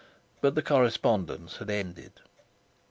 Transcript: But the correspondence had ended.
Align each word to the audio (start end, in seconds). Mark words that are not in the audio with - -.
But 0.41 0.55
the 0.55 0.63
correspondence 0.63 1.57
had 1.57 1.69
ended. 1.69 2.21